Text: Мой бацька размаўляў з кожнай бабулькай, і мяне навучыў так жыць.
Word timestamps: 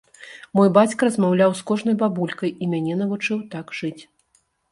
Мой 0.59 0.69
бацька 0.77 1.01
размаўляў 1.09 1.51
з 1.59 1.65
кожнай 1.71 1.95
бабулькай, 2.01 2.51
і 2.65 2.71
мяне 2.73 2.97
навучыў 3.05 3.37
так 3.55 3.65
жыць. 3.81 4.01